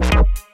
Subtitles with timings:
[0.00, 0.47] you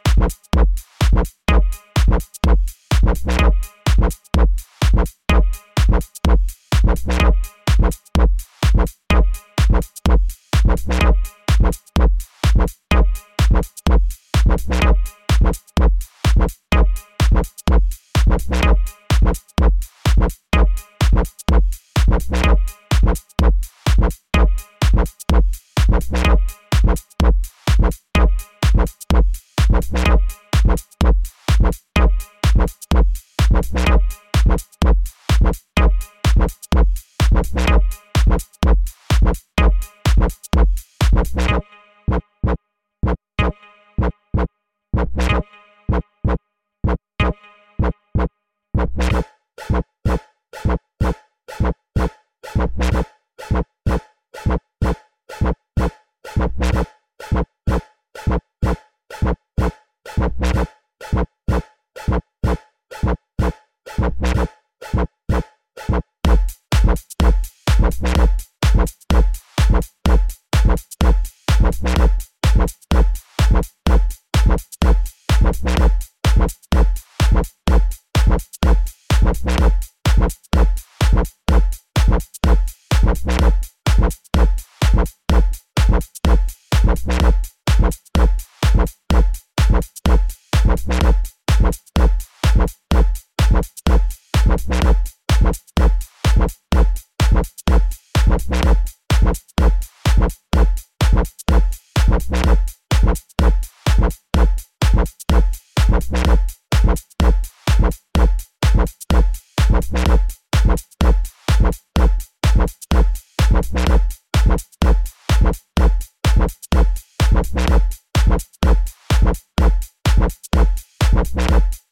[121.50, 121.83] you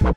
[0.00, 0.14] you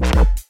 [0.00, 0.49] Bye.